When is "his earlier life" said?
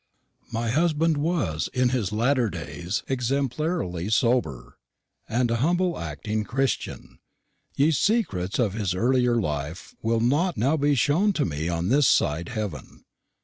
8.73-9.93